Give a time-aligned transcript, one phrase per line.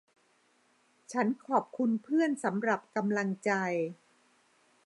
[1.11, 3.51] ฉันขอบคุณเพื่อนสำหรับกำลังใจ